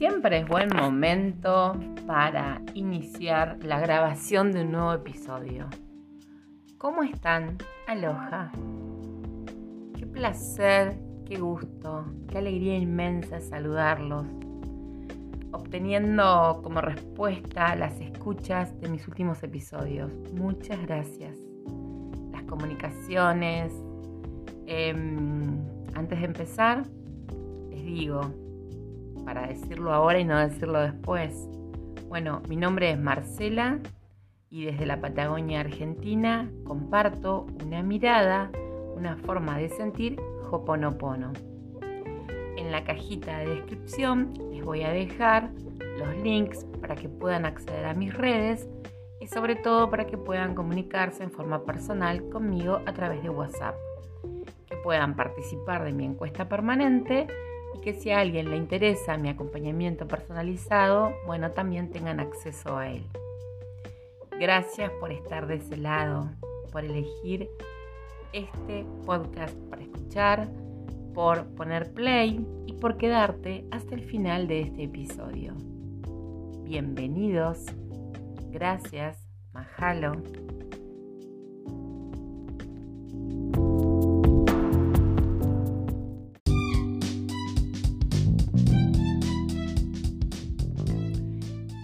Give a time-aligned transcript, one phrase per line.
[0.00, 5.68] Siempre es buen momento para iniciar la grabación de un nuevo episodio.
[6.78, 7.58] ¿Cómo están?
[7.86, 8.50] Aloha.
[9.94, 14.24] Qué placer, qué gusto, qué alegría inmensa saludarlos,
[15.52, 20.10] obteniendo como respuesta las escuchas de mis últimos episodios.
[20.32, 21.36] Muchas gracias.
[22.32, 23.70] Las comunicaciones.
[24.64, 25.58] Em,
[25.92, 26.84] antes de empezar,
[27.68, 28.49] les digo,
[29.24, 31.48] para decirlo ahora y no decirlo después.
[32.08, 33.78] Bueno, mi nombre es Marcela
[34.50, 38.50] y desde la Patagonia Argentina comparto una mirada,
[38.96, 40.20] una forma de sentir
[40.50, 41.32] Hoponopono.
[42.56, 45.50] En la cajita de descripción les voy a dejar
[45.98, 48.68] los links para que puedan acceder a mis redes
[49.20, 53.76] y sobre todo para que puedan comunicarse en forma personal conmigo a través de WhatsApp.
[54.66, 57.28] Que puedan participar de mi encuesta permanente
[57.80, 63.04] que si a alguien le interesa mi acompañamiento personalizado, bueno, también tengan acceso a él.
[64.38, 66.30] Gracias por estar de ese lado,
[66.72, 67.48] por elegir
[68.32, 70.48] este podcast para escuchar,
[71.14, 75.54] por poner play y por quedarte hasta el final de este episodio.
[76.64, 77.66] Bienvenidos,
[78.50, 79.18] gracias,
[79.52, 80.12] majalo.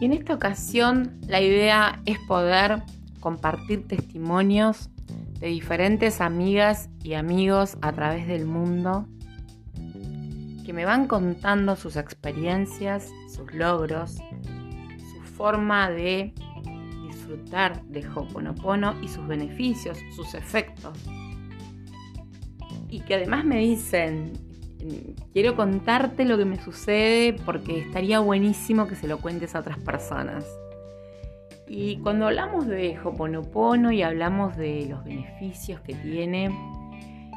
[0.06, 2.84] En esta ocasión la idea es poder
[3.18, 4.88] compartir testimonios
[5.40, 9.08] de diferentes amigas y amigos a través del mundo
[10.64, 14.18] que me van contando sus experiencias, sus logros,
[15.12, 16.32] su forma de
[17.08, 20.96] disfrutar de Hoponopono y sus beneficios, sus efectos.
[22.88, 24.34] Y que además me dicen,
[25.32, 29.78] quiero contarte lo que me sucede porque estaría buenísimo que se lo cuentes a otras
[29.78, 30.44] personas.
[31.68, 36.50] Y cuando hablamos de Hoponopono y hablamos de los beneficios que tiene,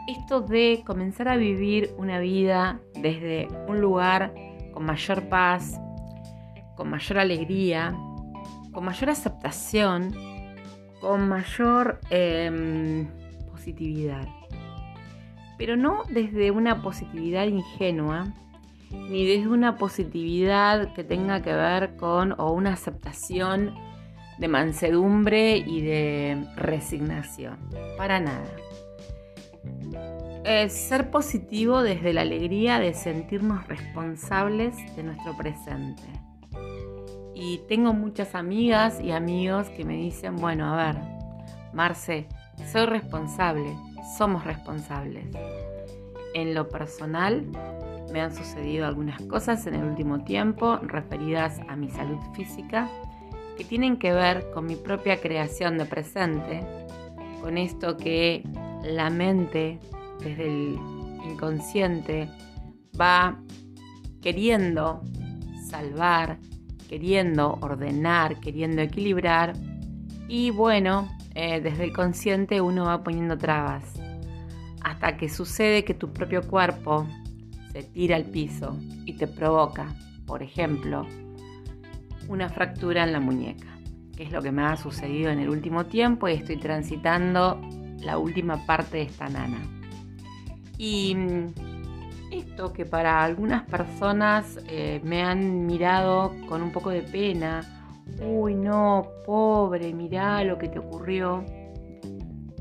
[0.07, 4.33] esto de comenzar a vivir una vida desde un lugar
[4.73, 5.79] con mayor paz,
[6.75, 7.95] con mayor alegría,
[8.71, 10.13] con mayor aceptación,
[11.01, 13.07] con mayor em,
[13.51, 14.38] positividad
[15.59, 18.33] pero no desde una positividad ingenua,
[18.91, 23.75] ni desde una positividad que tenga que ver con o una aceptación
[24.39, 27.57] de mansedumbre y de resignación.
[27.97, 28.45] Para nada.
[30.45, 36.03] Es ser positivo desde la alegría de sentirnos responsables de nuestro presente.
[37.35, 41.01] Y tengo muchas amigas y amigos que me dicen, bueno, a ver,
[41.73, 42.27] Marce,
[42.71, 43.75] soy responsable,
[44.17, 45.25] somos responsables.
[46.33, 47.45] En lo personal,
[48.11, 52.89] me han sucedido algunas cosas en el último tiempo referidas a mi salud física
[53.57, 56.61] que tienen que ver con mi propia creación de presente,
[57.41, 58.43] con esto que
[58.83, 59.79] la mente
[60.23, 60.79] desde el
[61.29, 62.29] inconsciente
[62.99, 63.37] va
[64.21, 65.01] queriendo
[65.69, 66.39] salvar,
[66.87, 69.53] queriendo ordenar, queriendo equilibrar
[70.27, 73.83] y bueno, eh, desde el consciente uno va poniendo trabas
[74.83, 77.07] hasta que sucede que tu propio cuerpo
[77.71, 79.87] se tira al piso y te provoca,
[80.25, 81.05] por ejemplo,
[82.27, 83.67] una fractura en la muñeca,
[84.15, 87.59] que es lo que me ha sucedido en el último tiempo y estoy transitando
[87.99, 89.61] la última parte de esta nana.
[90.77, 91.47] Y mm,
[92.31, 97.78] esto que para algunas personas eh, me han mirado con un poco de pena,
[98.21, 101.43] uy no, pobre, mirá lo que te ocurrió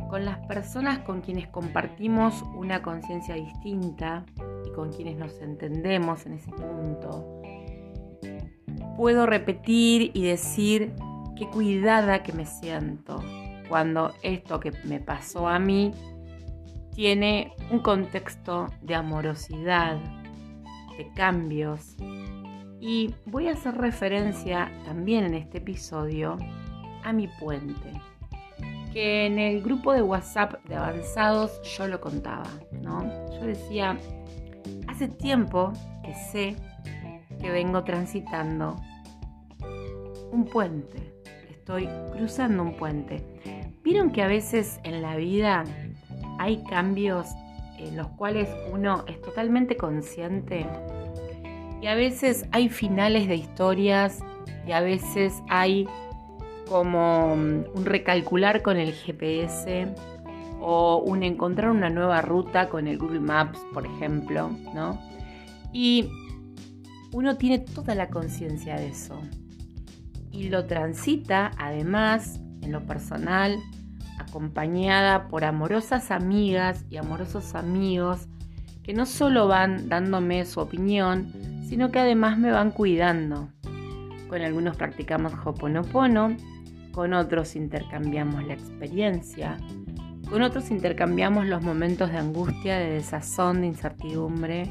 [0.08, 4.24] con las personas con quienes compartimos una conciencia distinta
[4.66, 7.40] y con quienes nos entendemos en ese punto,
[8.96, 10.94] puedo repetir y decir
[11.36, 13.22] qué cuidada que me siento
[13.68, 15.92] cuando esto que me pasó a mí
[16.94, 19.98] tiene un contexto de amorosidad,
[20.96, 21.94] de cambios.
[22.80, 26.36] Y voy a hacer referencia también en este episodio
[27.04, 27.92] a mi puente
[28.92, 33.04] que en el grupo de WhatsApp de avanzados yo lo contaba, ¿no?
[33.32, 33.98] Yo decía,
[34.86, 35.72] hace tiempo
[36.04, 36.56] que sé
[37.40, 38.76] que vengo transitando
[40.32, 41.14] un puente,
[41.50, 43.24] estoy cruzando un puente.
[43.82, 45.64] ¿Vieron que a veces en la vida
[46.38, 47.28] hay cambios
[47.78, 50.66] en los cuales uno es totalmente consciente?
[51.80, 54.20] Y a veces hay finales de historias
[54.66, 55.88] y a veces hay
[56.68, 59.86] como mm, un recalcular con el GPS
[60.60, 65.00] o un encontrar una nueva ruta con el Google Maps, por ejemplo, ¿no?
[65.72, 66.08] Y
[67.12, 69.20] uno tiene toda la conciencia de eso
[70.30, 73.58] y lo transita además en lo personal
[74.18, 78.28] acompañada por amorosas amigas y amorosos amigos
[78.82, 81.32] que no solo van dándome su opinión,
[81.68, 83.50] sino que además me van cuidando.
[84.28, 86.34] Con algunos practicamos Hoponopono,
[86.92, 89.58] con otros intercambiamos la experiencia,
[90.30, 94.70] con otros intercambiamos los momentos de angustia, de desazón, de incertidumbre.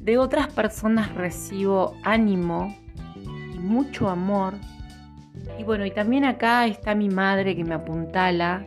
[0.00, 2.74] De otras personas recibo ánimo
[3.54, 4.54] y mucho amor.
[5.58, 8.64] Y bueno, y también acá está mi madre que me apuntala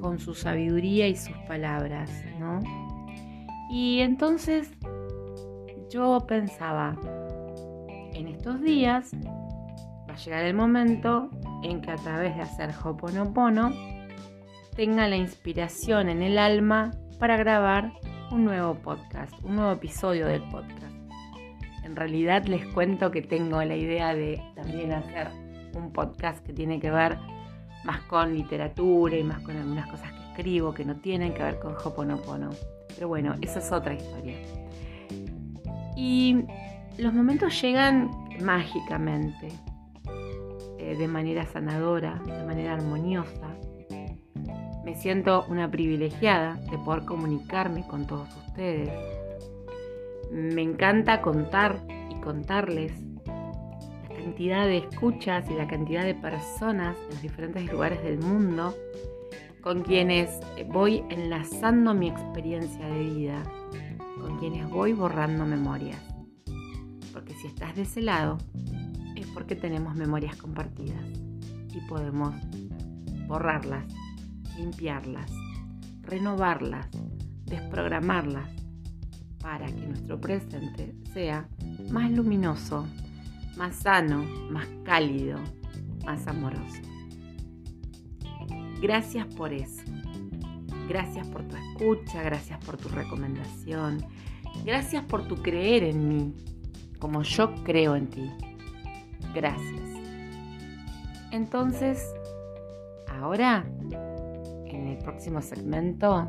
[0.00, 2.60] con su sabiduría y sus palabras, ¿no?
[3.70, 4.70] Y entonces
[5.90, 6.96] yo pensaba,
[8.12, 9.12] en estos días
[10.08, 11.30] va a llegar el momento
[11.62, 13.72] en que a través de hacer Hoponopono
[14.74, 17.92] tenga la inspiración en el alma para grabar
[18.30, 20.94] un nuevo podcast, un nuevo episodio del podcast.
[21.84, 25.28] En realidad les cuento que tengo la idea de también hacer
[25.74, 27.18] un podcast que tiene que ver
[27.84, 31.58] más con literatura y más con algunas cosas que escribo que no tienen que ver
[31.60, 32.50] con Hoponopono.
[32.94, 34.36] Pero bueno, esa es otra historia.
[36.06, 36.44] Y
[36.98, 39.48] los momentos llegan mágicamente,
[40.78, 43.56] eh, de manera sanadora, de manera armoniosa.
[44.84, 48.90] Me siento una privilegiada de poder comunicarme con todos ustedes.
[50.30, 51.80] Me encanta contar
[52.10, 52.92] y contarles
[53.26, 58.74] la cantidad de escuchas y la cantidad de personas en los diferentes lugares del mundo
[59.62, 63.42] con quienes voy enlazando mi experiencia de vida,
[64.24, 66.00] con quienes voy borrando memorias.
[67.12, 68.38] Porque si estás de ese lado,
[69.14, 71.04] es porque tenemos memorias compartidas
[71.74, 72.34] y podemos
[73.26, 73.84] borrarlas
[74.56, 75.30] limpiarlas,
[76.02, 76.88] renovarlas,
[77.44, 78.48] desprogramarlas
[79.40, 81.46] para que nuestro presente sea
[81.90, 82.86] más luminoso,
[83.56, 85.38] más sano, más cálido,
[86.04, 86.80] más amoroso.
[88.80, 89.82] Gracias por eso.
[90.88, 94.04] Gracias por tu escucha, gracias por tu recomendación,
[94.64, 96.34] gracias por tu creer en mí,
[96.98, 98.30] como yo creo en ti.
[99.34, 99.82] Gracias.
[101.30, 102.14] Entonces,
[103.08, 103.64] ahora
[104.74, 106.28] en el próximo segmento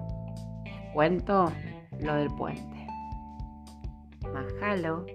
[0.94, 1.52] cuento
[2.00, 2.88] lo del puente.
[4.34, 5.06] Majalo.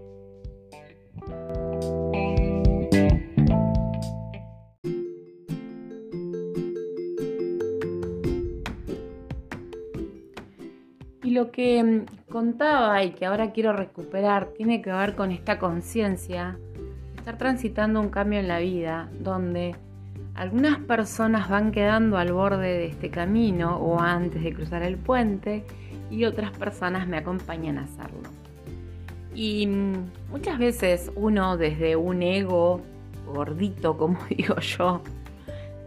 [11.41, 16.59] Lo que mm, contaba y que ahora quiero recuperar tiene que ver con esta conciencia
[17.17, 19.75] estar transitando un cambio en la vida donde
[20.35, 25.65] algunas personas van quedando al borde de este camino o antes de cruzar el puente
[26.11, 28.29] y otras personas me acompañan a hacerlo.
[29.35, 32.83] Y mm, muchas veces uno desde un ego
[33.27, 35.01] gordito, como digo yo,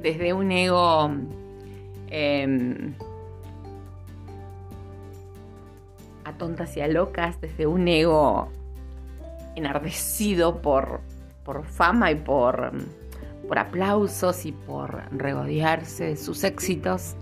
[0.01, 1.11] desde un ego
[2.09, 2.91] eh,
[6.37, 8.49] tontas y a locas, desde un ego
[9.55, 11.01] enardecido por,
[11.43, 12.73] por fama y por
[13.47, 17.15] por aplausos y por regodearse de sus éxitos,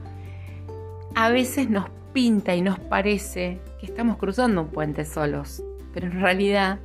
[1.15, 6.21] a veces nos pinta y nos parece que estamos cruzando un puente solos, pero en
[6.21, 6.79] realidad,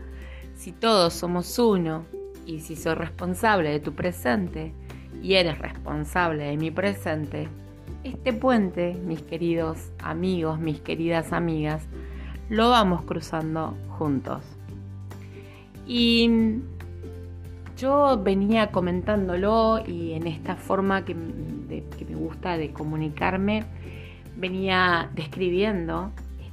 [0.57, 2.05] si todos somos uno
[2.47, 4.73] y si soy responsable de tu presente
[5.23, 7.49] y eres responsable de mi presente,
[8.05, 11.83] este puente, mis queridos amigos, mis queridas amigas,
[12.49, 14.43] lo vamos cruzando juntos.
[15.87, 16.31] Y
[17.77, 23.65] yo venía comentándolo y en esta forma que, me gusta de comunicarme,
[24.37, 26.11] venía describiendo,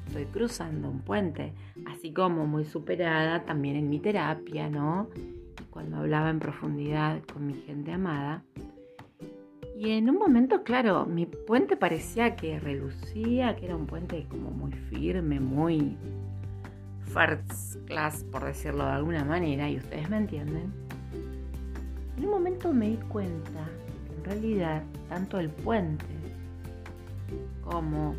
[0.08, 1.54] estoy cruzando un puente,
[1.88, 5.08] así como muy superada también en mi terapia, ¿no?
[5.74, 8.44] cuando hablaba en profundidad con mi gente amada.
[9.84, 14.50] Y en un momento, claro, mi puente parecía que relucía, que era un puente como
[14.50, 15.98] muy firme, muy
[17.14, 20.72] first class, por decirlo de alguna manera, y ustedes me entienden.
[22.16, 23.68] En un momento me di cuenta
[24.08, 26.06] que en realidad tanto el puente
[27.62, 28.16] como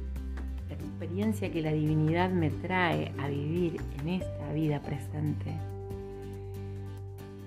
[0.68, 5.50] la experiencia que la divinidad me trae a vivir en esta vida presente,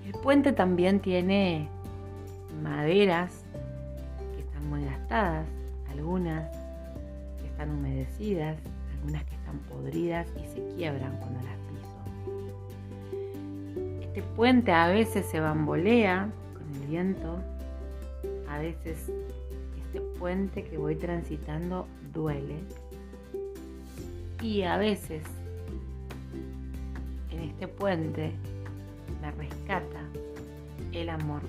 [0.04, 1.68] el puente también tiene
[2.64, 3.37] maderas
[5.10, 6.50] algunas
[7.40, 8.58] que están humedecidas,
[8.94, 11.58] algunas que están podridas y se quiebran cuando las
[14.18, 17.38] este puente a veces se bambolea con el viento,
[18.48, 19.12] a veces
[19.76, 22.58] este puente que voy transitando duele
[24.42, 25.22] y a veces
[27.30, 28.32] en este puente
[29.22, 30.00] me rescata
[30.90, 31.42] el amor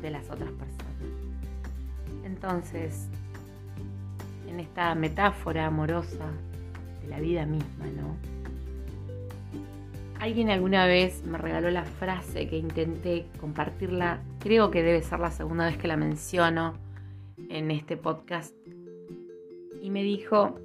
[0.00, 0.85] de las otras personas.
[2.36, 3.08] Entonces,
[4.46, 6.30] en esta metáfora amorosa
[7.02, 8.14] de la vida misma, ¿no?
[10.20, 15.30] Alguien alguna vez me regaló la frase que intenté compartirla, creo que debe ser la
[15.30, 16.74] segunda vez que la menciono
[17.48, 18.54] en este podcast,
[19.80, 20.60] y me dijo,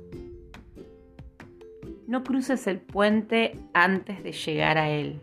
[2.06, 5.22] no cruces el puente antes de llegar a él.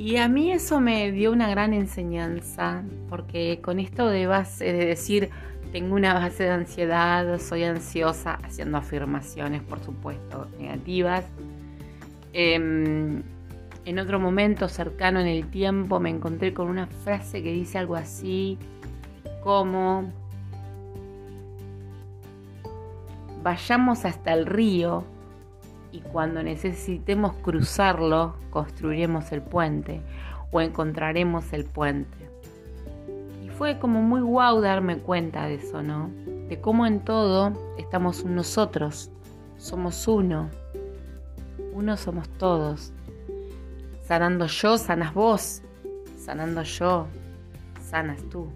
[0.00, 4.86] Y a mí eso me dio una gran enseñanza, porque con esto de base de
[4.86, 5.28] decir,
[5.72, 11.26] tengo una base de ansiedad, soy ansiosa, haciendo afirmaciones, por supuesto, negativas.
[12.32, 13.22] Em,
[13.84, 17.96] en otro momento cercano en el tiempo me encontré con una frase que dice algo
[17.96, 18.56] así
[19.42, 20.10] como,
[23.42, 25.04] vayamos hasta el río
[25.92, 30.00] y cuando necesitemos cruzarlo construiremos el puente
[30.52, 32.16] o encontraremos el puente.
[33.44, 36.10] Y fue como muy guau darme cuenta de eso, ¿no?
[36.48, 39.10] De cómo en todo estamos nosotros,
[39.56, 40.48] somos uno,
[41.72, 42.92] uno somos todos.
[44.02, 45.62] Sanando yo, sanas vos,
[46.16, 47.06] sanando yo,
[47.80, 48.48] sanas tú.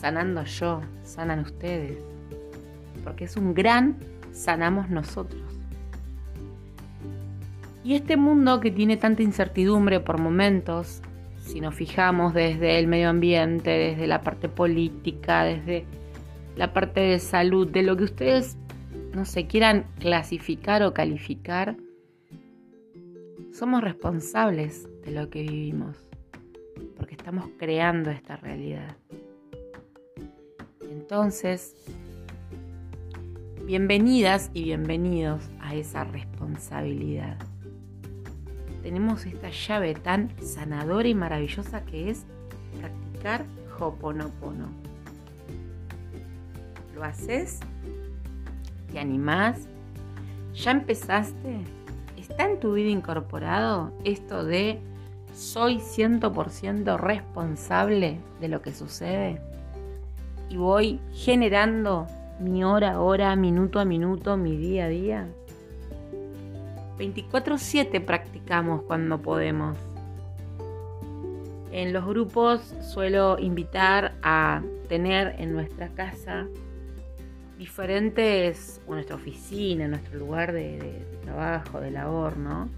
[0.00, 1.98] Sanando yo, sanan ustedes.
[3.04, 3.98] Porque es un gran
[4.36, 5.42] sanamos nosotros.
[7.82, 11.02] Y este mundo que tiene tanta incertidumbre por momentos,
[11.40, 15.84] si nos fijamos desde el medio ambiente, desde la parte política, desde
[16.56, 18.56] la parte de salud, de lo que ustedes
[19.14, 21.76] no se quieran clasificar o calificar,
[23.52, 25.96] somos responsables de lo que vivimos,
[26.96, 28.96] porque estamos creando esta realidad.
[30.90, 31.76] Entonces,
[33.66, 37.36] bienvenidas y bienvenidos a esa responsabilidad
[38.86, 42.24] tenemos esta llave tan sanadora y maravillosa que es
[42.78, 43.44] practicar
[43.80, 44.68] Hoponopono.
[46.94, 47.58] ¿Lo haces?
[48.92, 49.66] ¿Te animás?
[50.54, 51.64] ¿Ya empezaste?
[52.16, 54.78] ¿Está en tu vida incorporado esto de
[55.34, 59.40] soy 100% responsable de lo que sucede?
[60.48, 62.06] Y voy generando
[62.40, 65.28] mi hora a hora, minuto a minuto, mi día a día.
[66.98, 69.76] 24/7 practicamos cuando podemos.
[71.72, 76.46] En los grupos suelo invitar a tener en nuestra casa
[77.58, 82.68] diferentes, o nuestra oficina, nuestro lugar de, trabajo, de labor, ¿no?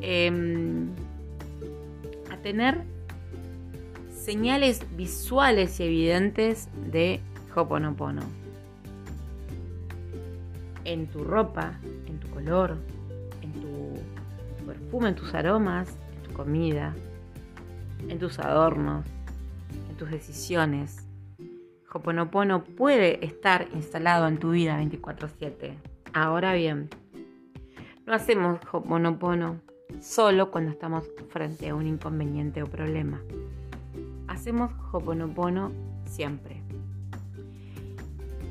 [0.00, 0.88] Em,
[2.32, 2.82] a tener
[4.12, 7.20] señales visuales y evidentes de
[7.54, 8.22] Hoponopono.
[10.90, 11.78] En tu ropa,
[12.08, 12.76] en tu color,
[14.66, 16.96] perfume, en tus aromas, en tu comida,
[18.08, 19.06] en tus adornos,
[19.88, 21.06] en tus decisiones.
[21.92, 25.76] Hoponopono puede estar instalado en tu vida 24/7.
[26.12, 26.88] Ahora bien,
[28.04, 29.60] no hacemos Hoponopono
[30.00, 33.20] solo cuando estamos frente a un inconveniente o problema.
[34.26, 35.70] Hacemos Hoponopono
[36.04, 36.59] siempre.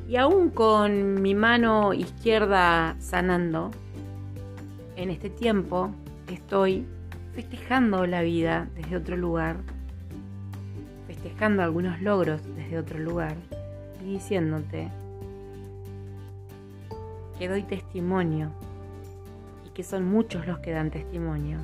[0.10, 3.70] Y aún con mi mano izquierda sanando,
[4.96, 5.92] en este tiempo
[6.28, 6.84] estoy
[7.36, 9.58] festejando la vida desde otro lugar,
[11.06, 13.36] festejando algunos logros desde otro lugar
[14.04, 14.89] y diciéndote
[17.38, 18.50] que doy testimonio
[19.68, 21.60] y que son muchos los que dan testimonio.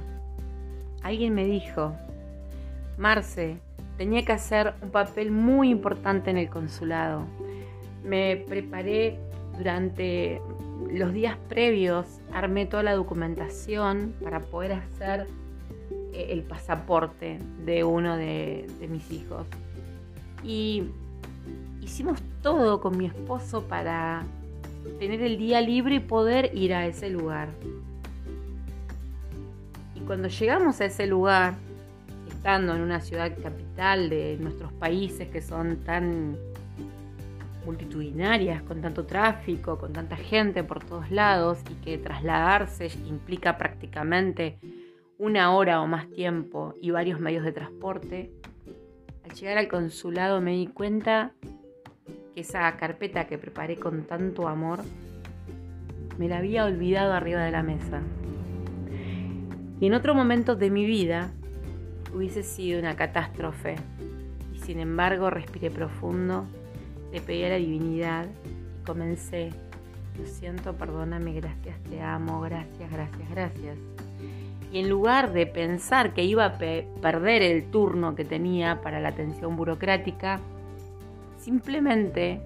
[1.02, 1.96] Alguien me dijo,
[3.00, 3.58] Marce,
[3.98, 7.26] tenía que hacer un papel muy importante en el consulado.
[8.06, 9.20] Me preparé
[9.58, 10.42] durante
[10.92, 15.28] los días previos armé toda la documentación para poder hacer
[16.14, 19.48] eh, el pasaporte de uno de, mis hijos.
[20.44, 20.84] Y
[21.82, 24.24] hicimos todo con mi esposo para
[25.00, 27.50] tener el día libre y poder ir a ese lugar.
[29.96, 31.56] Y cuando llegamos a ese lugar,
[32.28, 36.38] estando en una ciudad capital de nuestros países que son tan
[37.66, 44.60] multitudinarias, con tanto tráfico, con tanta gente por todos lados y que trasladarse implica prácticamente
[45.18, 48.32] una hora o más tiempo y varios medios de transporte,
[49.24, 51.32] al llegar al consulado me di cuenta
[52.34, 54.82] que esa carpeta que preparé con tanto amor
[56.18, 58.02] me la había olvidado arriba de la mesa.
[59.80, 61.32] Y en otro momento de mi vida
[62.14, 63.76] hubiese sido una catástrofe.
[64.54, 66.48] Y sin embargo respiré profundo
[67.16, 69.52] le pedí a la divinidad y comencé
[70.20, 73.78] lo siento, perdóname, gracias, te amo, gracias, gracias, gracias.
[74.72, 79.10] Y en lugar de pensar que iba a perder el turno que tenía para la
[79.10, 80.40] atención burocrática,
[81.38, 82.42] simplemente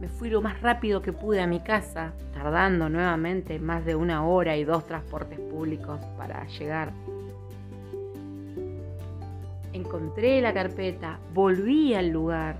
[0.00, 4.26] me fui lo más rápido que pude a mi casa, tardando nuevamente más de una
[4.26, 6.92] hora y dos transportes públicos para llegar.
[9.72, 12.56] Encontré la carpeta, volví al lugar,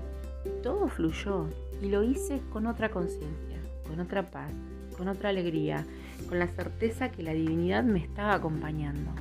[0.63, 1.47] todo fluyó
[1.81, 4.51] y lo hice con otra conciencia, con otra paz,
[4.97, 5.85] con otra alegría,
[6.27, 9.11] con la certeza que la divinidad me estaba acompañando.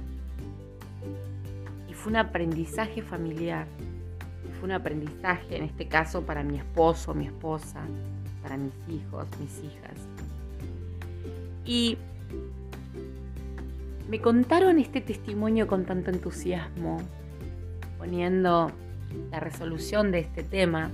[1.88, 3.66] Y fue un aprendizaje familiar,
[4.58, 7.80] fue un aprendizaje en este caso para mi esposo, mi esposa,
[8.42, 9.96] para mis hijos, mis hijas.
[11.64, 11.98] Y
[14.08, 17.00] me contaron este testimonio con tanto entusiasmo,
[17.98, 18.70] poniendo
[19.30, 20.90] la resolución de este tema,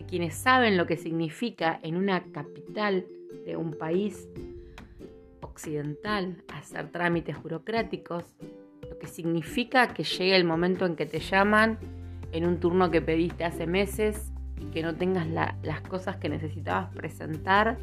[0.00, 3.04] que quienes saben lo que significa en una capital
[3.44, 4.28] de un país
[5.42, 8.24] occidental hacer trámites burocráticos,
[8.88, 11.78] lo que significa que llegue el momento en que te llaman
[12.32, 16.94] en un turno que pediste hace meses y que no tengas las cosas que necesitabas
[16.94, 17.76] presentar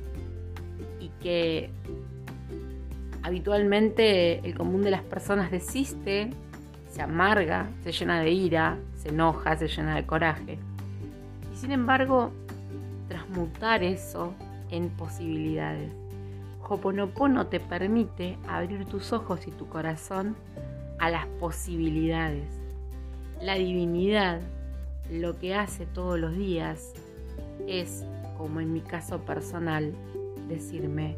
[1.00, 1.70] y que
[3.22, 6.32] habitualmente el común de las personas desiste,
[6.90, 10.58] se amarga, se llena de ira, se enoja, se llena de coraje.
[11.58, 12.32] Sin embargo,
[13.08, 14.36] transmutar eso
[14.70, 15.92] en posibilidades.
[16.70, 20.36] Hoponopono te permite abrir tus ojos y tu corazón
[21.00, 22.48] a las posibilidades.
[23.42, 24.40] La divinidad
[25.10, 26.94] lo que hace todos los días
[27.66, 28.06] es,
[28.38, 29.96] como en mi caso personal,
[30.48, 31.18] decirme,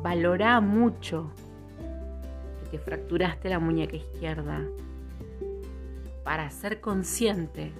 [0.00, 1.32] valora mucho
[2.70, 4.62] que te fracturaste la muñeca izquierda
[6.22, 7.72] para ser consciente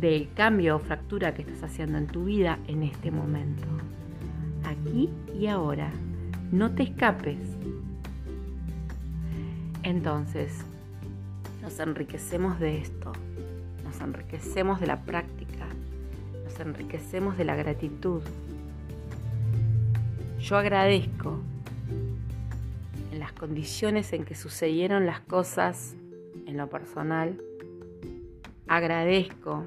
[0.00, 3.66] del cambio o fractura que estás haciendo en tu vida en este momento
[4.64, 5.90] aquí y ahora.
[6.52, 7.38] No te escapes.
[9.82, 10.64] Entonces,
[11.62, 13.12] nos enriquecemos de esto,
[13.84, 15.66] nos enriquecemos de la práctica,
[16.44, 18.22] nos enriquecemos de la gratitud.
[20.40, 21.38] Yo agradezco
[23.12, 25.94] en las condiciones en que sucedieron las cosas
[26.46, 27.40] en lo personal,
[28.66, 29.64] agradezco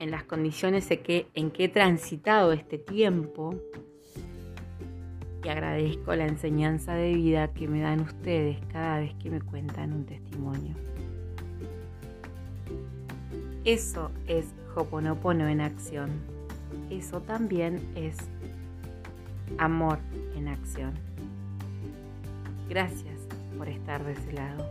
[0.00, 3.54] en las condiciones en que, en que he transitado este tiempo
[5.44, 9.92] y agradezco la enseñanza de vida que me dan ustedes cada vez que me cuentan
[9.92, 10.74] un testimonio.
[13.64, 16.10] Eso es Hoponopono en acción.
[16.88, 18.16] Eso también es
[19.58, 19.98] amor
[20.34, 20.94] en acción.
[22.68, 23.20] Gracias
[23.58, 24.66] por estar de ese lado.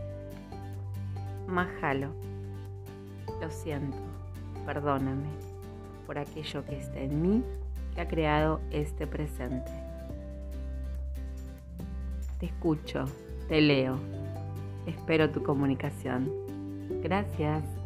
[1.46, 2.08] Majalo.
[3.40, 4.09] Lo siento.
[4.66, 5.28] Perdóname
[6.06, 7.42] por aquello que está en mí
[7.94, 9.70] que ha creado este presente.
[12.38, 13.04] Te escucho,
[13.48, 13.98] te leo.
[14.86, 16.30] Espero tu comunicación.
[17.02, 17.79] Gracias.